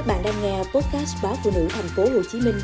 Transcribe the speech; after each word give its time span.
Các 0.00 0.06
bạn 0.06 0.22
đang 0.24 0.34
nghe 0.42 0.58
podcast 0.58 1.16
báo 1.22 1.34
phụ 1.44 1.50
nữ 1.54 1.66
thành 1.70 1.84
phố 1.96 2.02
Hồ 2.02 2.22
Chí 2.32 2.40
Minh 2.40 2.54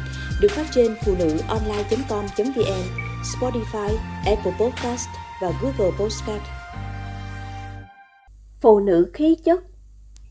được 0.41 0.49
phát 0.51 0.67
trên 0.75 0.95
phụ 1.07 1.15
nữ 1.19 1.39
online.com.vn, 1.49 2.83
Spotify, 3.23 3.97
Apple 4.27 4.53
Podcast 4.61 5.09
và 5.43 5.53
Google 5.63 5.97
Podcast. 5.99 6.43
Phụ 8.61 8.81
nữ 8.81 9.11
khí 9.13 9.37
chất 9.45 9.65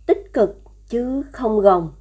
tích 0.06 0.34
cực 0.34 0.50
chứ 0.90 1.22
không 1.32 1.60
gồng. 1.60 1.92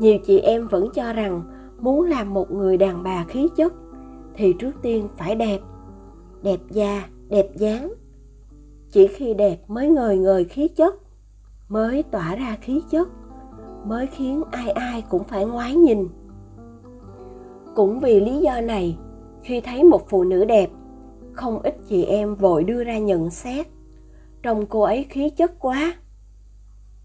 Nhiều 0.00 0.18
chị 0.26 0.38
em 0.38 0.68
vẫn 0.68 0.88
cho 0.94 1.12
rằng 1.12 1.42
muốn 1.80 2.02
làm 2.02 2.34
một 2.34 2.50
người 2.50 2.76
đàn 2.76 3.02
bà 3.02 3.24
khí 3.28 3.48
chất 3.56 3.72
thì 4.36 4.54
trước 4.58 4.72
tiên 4.82 5.08
phải 5.18 5.34
đẹp, 5.34 5.60
đẹp 6.42 6.60
da, 6.70 7.08
đẹp 7.28 7.46
dáng, 7.56 7.94
chỉ 8.94 9.06
khi 9.06 9.34
đẹp 9.34 9.56
mới 9.68 9.88
ngời 9.88 10.18
ngời 10.18 10.44
khí 10.44 10.68
chất, 10.68 10.94
mới 11.68 12.02
tỏa 12.02 12.36
ra 12.36 12.56
khí 12.60 12.82
chất, 12.90 13.08
mới 13.84 14.06
khiến 14.06 14.42
ai 14.50 14.70
ai 14.70 15.04
cũng 15.08 15.24
phải 15.24 15.44
ngoái 15.44 15.74
nhìn. 15.74 16.08
Cũng 17.74 18.00
vì 18.00 18.20
lý 18.20 18.38
do 18.38 18.60
này, 18.60 18.98
khi 19.42 19.60
thấy 19.60 19.84
một 19.84 20.08
phụ 20.08 20.24
nữ 20.24 20.44
đẹp, 20.44 20.70
không 21.32 21.62
ít 21.62 21.76
chị 21.88 22.04
em 22.04 22.34
vội 22.34 22.64
đưa 22.64 22.84
ra 22.84 22.98
nhận 22.98 23.30
xét 23.30 23.66
trông 24.42 24.66
cô 24.66 24.80
ấy 24.80 25.06
khí 25.10 25.30
chất 25.30 25.58
quá. 25.58 25.94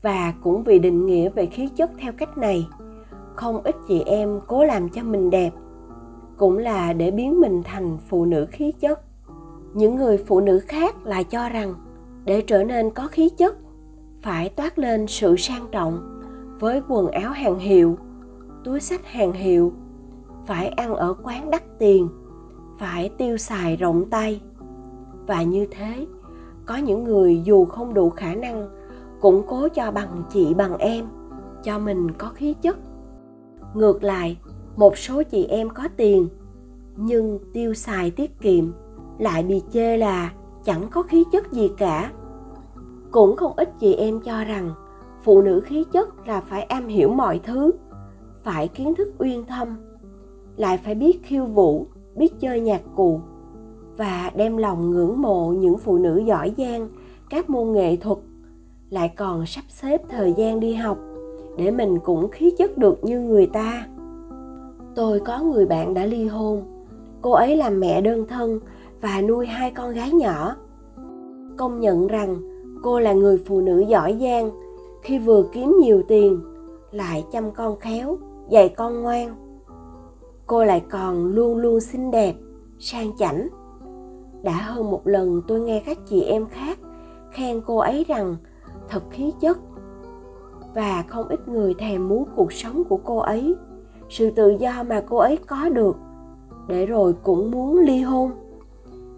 Và 0.02 0.33
cũng 0.44 0.63
vì 0.63 0.80
định 0.80 1.05
nghĩa 1.05 1.30
về 1.30 1.45
khí 1.45 1.69
chất 1.75 1.91
theo 1.99 2.13
cách 2.17 2.38
này, 2.38 2.67
không 3.35 3.63
ít 3.63 3.75
chị 3.88 4.03
em 4.05 4.39
cố 4.47 4.63
làm 4.63 4.89
cho 4.89 5.03
mình 5.03 5.30
đẹp, 5.30 5.53
cũng 6.38 6.58
là 6.58 6.94
để 6.94 7.11
biến 7.11 7.39
mình 7.39 7.61
thành 7.63 7.97
phụ 8.09 8.25
nữ 8.25 8.45
khí 8.52 8.71
chất 8.71 9.08
những 9.73 9.95
người 9.95 10.17
phụ 10.17 10.39
nữ 10.39 10.59
khác 10.59 11.05
lại 11.05 11.23
cho 11.23 11.49
rằng 11.49 11.73
để 12.25 12.41
trở 12.41 12.63
nên 12.63 12.89
có 12.89 13.07
khí 13.07 13.29
chất, 13.29 13.57
phải 14.21 14.49
toát 14.49 14.79
lên 14.79 15.07
sự 15.07 15.35
sang 15.37 15.65
trọng 15.71 16.21
với 16.59 16.81
quần 16.88 17.07
áo 17.07 17.31
hàng 17.31 17.59
hiệu, 17.59 17.97
túi 18.63 18.79
sách 18.79 19.05
hàng 19.05 19.31
hiệu, 19.33 19.73
phải 20.47 20.67
ăn 20.67 20.95
ở 20.95 21.16
quán 21.23 21.52
đắt 21.52 21.79
tiền, 21.79 22.09
phải 22.79 23.09
tiêu 23.17 23.38
xài 23.38 23.75
rộng 23.75 24.09
tay. 24.09 24.41
Và 25.27 25.44
như 25.44 25.66
thế, 25.72 26.07
có 26.66 26.77
những 26.77 27.03
người 27.03 27.41
dù 27.44 27.66
không 27.66 27.94
đủ 27.94 28.09
khả 28.09 28.35
năng 28.35 28.69
cũng 29.22 29.44
cố 29.47 29.67
cho 29.67 29.91
bằng 29.91 30.23
chị 30.29 30.53
bằng 30.53 30.77
em, 30.77 31.05
cho 31.63 31.79
mình 31.79 32.11
có 32.11 32.29
khí 32.29 32.53
chất. 32.61 32.77
Ngược 33.73 34.03
lại, 34.03 34.38
một 34.75 34.97
số 34.97 35.23
chị 35.23 35.45
em 35.45 35.69
có 35.69 35.88
tiền 35.97 36.27
nhưng 36.97 37.39
tiêu 37.53 37.73
xài 37.73 38.11
tiết 38.11 38.41
kiệm 38.41 38.72
lại 39.20 39.44
bị 39.44 39.62
chê 39.72 39.98
là 39.98 40.34
chẳng 40.64 40.88
có 40.92 41.03
khí 41.03 41.23
chất 41.31 41.52
gì 41.52 41.72
cả. 41.78 42.12
Cũng 43.12 43.36
không 43.36 43.53
ít 43.56 43.80
chị 43.80 43.94
em 43.94 44.20
cho 44.22 44.44
rằng 44.44 44.72
phụ 45.23 45.42
nữ 45.42 45.62
khí 45.66 45.86
chất 45.92 46.28
là 46.28 46.42
phải 46.42 46.64
am 46.64 46.88
hiểu 46.88 47.09
mọi 47.09 47.40
thứ, 47.44 47.72
phải 48.44 48.67
kiến 48.67 48.95
thức 48.95 49.08
uyên 49.17 49.45
thâm, 49.45 49.67
lại 50.58 50.78
phải 50.78 50.95
biết 50.95 51.20
khiêu 51.23 51.45
vũ, 51.45 51.88
biết 52.16 52.40
chơi 52.40 52.59
nhạc 52.59 52.81
cụ 52.95 53.22
và 53.97 54.31
đem 54.36 54.58
lòng 54.58 54.92
ngưỡng 54.92 55.22
mộ 55.22 55.52
những 55.52 55.78
phụ 55.78 55.97
nữ 55.97 56.17
giỏi 56.17 56.53
giang, 56.58 56.90
các 57.30 57.50
môn 57.50 57.72
nghệ 57.72 57.95
thuật. 57.95 58.17
Lại 58.90 59.14
còn 59.17 59.45
sắp 59.45 59.64
xếp 59.67 60.02
thời 60.09 60.34
gian 60.38 60.59
đi 60.59 60.73
học 60.73 60.97
để 61.58 61.72
mình 61.72 62.00
cũng 62.03 62.30
khí 62.31 62.52
chất 62.58 62.78
được 62.78 63.03
như 63.03 63.20
người 63.20 63.45
ta. 63.45 63.88
Tôi 64.95 65.20
có 65.20 65.40
người 65.42 65.66
bạn 65.66 65.94
đã 65.94 66.06
ly 66.06 66.28
hôn, 66.28 66.64
cô 67.22 67.31
ấy 67.31 67.56
làm 67.56 67.80
mẹ 67.80 68.02
đơn 68.02 68.28
thân 68.28 68.59
và 69.02 69.22
nuôi 69.22 69.45
hai 69.45 69.72
con 69.72 69.94
gái 69.94 70.11
nhỏ. 70.11 70.55
Công 71.58 71.80
nhận 71.80 72.08
rằng 72.08 72.36
cô 72.83 73.00
là 73.00 73.14
người 73.14 73.44
phụ 73.45 73.61
nữ 73.61 73.80
giỏi 73.80 74.17
giang, 74.22 74.52
khi 75.02 75.19
vừa 75.19 75.44
kiếm 75.52 75.78
nhiều 75.81 76.03
tiền, 76.08 76.41
lại 76.91 77.25
chăm 77.31 77.52
con 77.52 77.80
khéo, 77.80 78.17
dạy 78.50 78.69
con 78.69 79.02
ngoan. 79.02 79.36
Cô 80.47 80.66
lại 80.66 80.84
còn 80.90 81.25
luôn 81.25 81.57
luôn 81.57 81.79
xinh 81.79 82.12
đẹp, 82.12 82.35
sang 82.79 83.12
chảnh. 83.18 83.47
Đã 84.44 84.53
hơn 84.53 84.91
một 84.91 85.07
lần 85.07 85.41
tôi 85.47 85.59
nghe 85.59 85.84
các 85.85 85.97
chị 86.06 86.22
em 86.22 86.46
khác 86.46 86.79
khen 87.31 87.62
cô 87.66 87.78
ấy 87.78 88.06
rằng 88.07 88.35
thật 88.90 89.03
khí 89.12 89.34
chất. 89.40 89.57
Và 90.75 91.03
không 91.07 91.28
ít 91.28 91.47
người 91.47 91.73
thèm 91.73 92.07
muốn 92.07 92.25
cuộc 92.35 92.53
sống 92.53 92.84
của 92.84 92.97
cô 92.97 93.18
ấy, 93.18 93.56
sự 94.09 94.31
tự 94.31 94.50
do 94.59 94.84
mà 94.84 95.03
cô 95.09 95.18
ấy 95.18 95.38
có 95.38 95.69
được. 95.69 95.97
Để 96.68 96.85
rồi 96.85 97.13
cũng 97.23 97.52
muốn 97.52 97.78
ly 97.78 98.02
hôn 98.02 98.31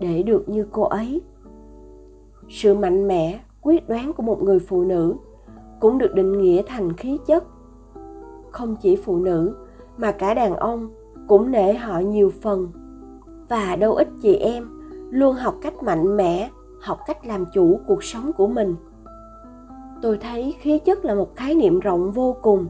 để 0.01 0.23
được 0.23 0.49
như 0.49 0.67
cô 0.71 0.83
ấy. 0.83 1.21
Sự 2.49 2.73
mạnh 2.73 3.07
mẽ, 3.07 3.39
quyết 3.61 3.89
đoán 3.89 4.13
của 4.13 4.23
một 4.23 4.43
người 4.43 4.59
phụ 4.59 4.83
nữ 4.83 5.15
cũng 5.79 5.97
được 5.97 6.13
định 6.13 6.41
nghĩa 6.41 6.61
thành 6.67 6.93
khí 6.93 7.19
chất. 7.25 7.43
Không 8.51 8.75
chỉ 8.81 8.95
phụ 8.95 9.17
nữ, 9.17 9.55
mà 9.97 10.11
cả 10.11 10.33
đàn 10.33 10.55
ông 10.55 10.89
cũng 11.27 11.51
nể 11.51 11.73
họ 11.73 11.99
nhiều 11.99 12.31
phần. 12.41 12.71
Và 13.49 13.75
đâu 13.75 13.93
ít 13.93 14.07
chị 14.21 14.35
em 14.35 14.67
luôn 15.11 15.35
học 15.35 15.55
cách 15.61 15.83
mạnh 15.83 16.17
mẽ, 16.17 16.49
học 16.81 16.99
cách 17.07 17.25
làm 17.25 17.45
chủ 17.53 17.79
cuộc 17.87 18.03
sống 18.03 18.31
của 18.37 18.47
mình. 18.47 18.75
Tôi 20.01 20.17
thấy 20.17 20.55
khí 20.59 20.79
chất 20.79 21.05
là 21.05 21.15
một 21.15 21.35
khái 21.35 21.55
niệm 21.55 21.79
rộng 21.79 22.11
vô 22.11 22.35
cùng. 22.41 22.67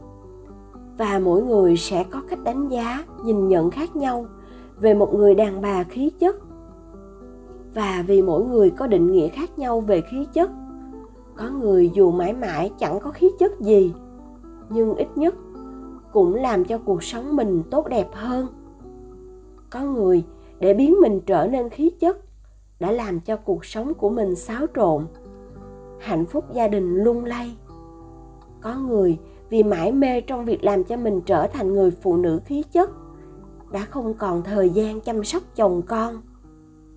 Và 0.98 1.18
mỗi 1.18 1.42
người 1.42 1.76
sẽ 1.76 2.04
có 2.10 2.22
cách 2.28 2.38
đánh 2.44 2.68
giá, 2.68 3.04
nhìn 3.24 3.48
nhận 3.48 3.70
khác 3.70 3.96
nhau 3.96 4.26
về 4.80 4.94
một 4.94 5.14
người 5.14 5.34
đàn 5.34 5.60
bà 5.60 5.82
khí 5.82 6.10
chất 6.18 6.36
và 7.74 8.04
vì 8.06 8.22
mỗi 8.22 8.44
người 8.44 8.70
có 8.70 8.86
định 8.86 9.12
nghĩa 9.12 9.28
khác 9.28 9.58
nhau 9.58 9.80
về 9.80 10.00
khí 10.00 10.26
chất. 10.32 10.50
Có 11.36 11.50
người 11.50 11.90
dù 11.94 12.10
mãi 12.10 12.32
mãi 12.32 12.70
chẳng 12.78 13.00
có 13.00 13.10
khí 13.10 13.30
chất 13.38 13.60
gì, 13.60 13.92
nhưng 14.68 14.94
ít 14.94 15.08
nhất 15.14 15.34
cũng 16.12 16.34
làm 16.34 16.64
cho 16.64 16.78
cuộc 16.78 17.02
sống 17.02 17.36
mình 17.36 17.62
tốt 17.70 17.88
đẹp 17.88 18.08
hơn. 18.12 18.46
Có 19.70 19.80
người 19.80 20.24
để 20.58 20.74
biến 20.74 20.94
mình 21.00 21.20
trở 21.26 21.46
nên 21.46 21.68
khí 21.68 21.90
chất 22.00 22.18
đã 22.80 22.92
làm 22.92 23.20
cho 23.20 23.36
cuộc 23.36 23.64
sống 23.64 23.94
của 23.94 24.10
mình 24.10 24.34
xáo 24.34 24.66
trộn, 24.76 25.06
hạnh 26.00 26.26
phúc 26.26 26.44
gia 26.54 26.68
đình 26.68 26.96
lung 26.96 27.24
lay. 27.24 27.56
Có 28.60 28.74
người 28.74 29.18
vì 29.50 29.62
mãi 29.62 29.92
mê 29.92 30.20
trong 30.20 30.44
việc 30.44 30.64
làm 30.64 30.84
cho 30.84 30.96
mình 30.96 31.20
trở 31.20 31.46
thành 31.46 31.72
người 31.72 31.90
phụ 31.90 32.16
nữ 32.16 32.40
khí 32.44 32.62
chất, 32.72 32.90
đã 33.72 33.80
không 33.80 34.14
còn 34.14 34.42
thời 34.42 34.70
gian 34.70 35.00
chăm 35.00 35.24
sóc 35.24 35.42
chồng 35.56 35.82
con 35.82 36.14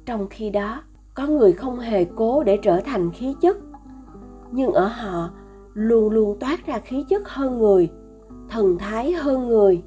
trong 0.05 0.27
khi 0.29 0.49
đó, 0.49 0.81
có 1.13 1.27
người 1.27 1.53
không 1.53 1.79
hề 1.79 2.05
cố 2.15 2.43
để 2.43 2.57
trở 2.57 2.81
thành 2.85 3.11
khí 3.11 3.35
chất. 3.41 3.57
Nhưng 4.51 4.71
ở 4.71 4.87
họ, 4.87 5.29
luôn 5.73 6.09
luôn 6.09 6.39
toát 6.39 6.65
ra 6.65 6.79
khí 6.79 7.05
chất 7.09 7.29
hơn 7.29 7.59
người, 7.59 7.89
thần 8.49 8.77
thái 8.77 9.11
hơn 9.11 9.47
người. 9.47 9.83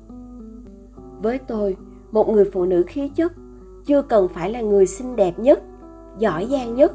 Với 1.23 1.39
tôi, 1.39 1.77
một 2.11 2.29
người 2.29 2.51
phụ 2.53 2.65
nữ 2.65 2.85
khí 2.87 3.09
chất 3.09 3.33
chưa 3.87 4.03
cần 4.03 4.29
phải 4.29 4.51
là 4.51 4.61
người 4.61 4.87
xinh 4.87 5.17
đẹp 5.17 5.39
nhất, 5.39 5.63
giỏi 6.19 6.47
giang 6.51 6.75
nhất, 6.75 6.93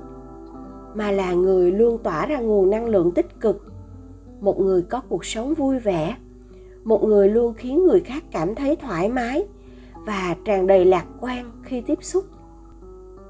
mà 0.94 1.12
là 1.12 1.34
người 1.34 1.72
luôn 1.72 1.98
tỏa 2.04 2.26
ra 2.26 2.40
nguồn 2.40 2.70
năng 2.70 2.86
lượng 2.86 3.12
tích 3.12 3.40
cực. 3.40 3.74
Một 4.42 4.60
người 4.60 4.82
có 4.82 5.02
cuộc 5.10 5.26
sống 5.26 5.54
vui 5.54 5.80
vẻ, 5.80 6.18
một 6.84 7.04
người 7.04 7.30
luôn 7.30 7.54
khiến 7.54 7.86
người 7.86 8.00
khác 8.00 8.24
cảm 8.32 8.56
thấy 8.56 8.76
thoải 8.76 9.10
mái 9.10 9.48
và 10.06 10.36
tràn 10.46 10.68
đầy 10.68 10.86
lạc 10.86 11.06
quan 11.20 11.52
khi 11.64 11.82
tiếp 11.82 11.98
xúc 12.02 12.26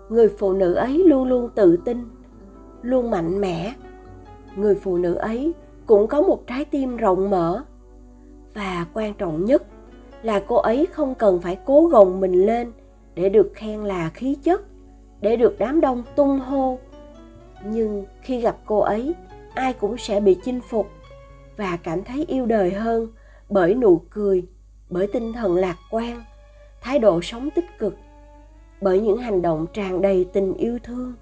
người 0.09 0.29
phụ 0.37 0.53
nữ 0.53 0.73
ấy 0.73 1.03
luôn 1.05 1.27
luôn 1.27 1.49
tự 1.55 1.77
tin, 1.85 2.05
luôn 2.81 3.11
mạnh 3.11 3.41
mẽ. 3.41 3.73
Người 4.55 4.75
phụ 4.75 4.97
nữ 4.97 5.13
ấy 5.13 5.53
cũng 5.85 6.07
có 6.07 6.21
một 6.21 6.47
trái 6.47 6.65
tim 6.65 6.97
rộng 6.97 7.29
mở. 7.29 7.63
Và 8.53 8.85
quan 8.93 9.13
trọng 9.13 9.45
nhất 9.45 9.63
là 10.23 10.43
cô 10.47 10.55
ấy 10.55 10.87
không 10.91 11.15
cần 11.15 11.41
phải 11.41 11.57
cố 11.65 11.87
gồng 11.87 12.19
mình 12.19 12.45
lên 12.45 12.71
để 13.15 13.29
được 13.29 13.51
khen 13.55 13.79
là 13.83 14.09
khí 14.13 14.37
chất, 14.43 14.61
để 15.21 15.35
được 15.35 15.55
đám 15.59 15.81
đông 15.81 16.03
tung 16.15 16.39
hô. 16.39 16.79
Nhưng 17.65 18.05
khi 18.21 18.41
gặp 18.41 18.57
cô 18.65 18.79
ấy, 18.79 19.15
ai 19.53 19.73
cũng 19.73 19.97
sẽ 19.97 20.19
bị 20.19 20.37
chinh 20.43 20.59
phục 20.69 20.87
và 21.57 21.77
cảm 21.83 22.03
thấy 22.03 22.25
yêu 22.27 22.45
đời 22.45 22.71
hơn 22.71 23.07
bởi 23.49 23.75
nụ 23.75 24.01
cười, 24.09 24.47
bởi 24.89 25.07
tinh 25.07 25.33
thần 25.33 25.55
lạc 25.55 25.75
quan, 25.91 26.23
thái 26.81 26.99
độ 26.99 27.21
sống 27.21 27.49
tích 27.55 27.65
cực 27.79 27.95
bởi 28.83 28.99
những 28.99 29.17
hành 29.17 29.41
động 29.41 29.65
tràn 29.73 30.01
đầy 30.01 30.25
tình 30.33 30.53
yêu 30.53 30.79
thương. 30.83 31.13